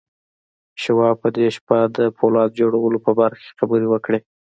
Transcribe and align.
شواب 0.81 1.15
په 1.23 1.29
دې 1.35 1.47
شپه 1.55 1.77
د 1.97 1.99
پولاد 2.17 2.49
جوړولو 2.59 2.97
په 3.05 3.11
برخه 3.19 3.41
کې 3.45 3.57
خبرې 3.59 3.87
وکړې. 3.89 4.19